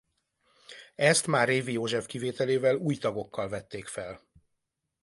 [0.95, 4.21] Ezt már Révi József kivételével új tagokkal vették fel.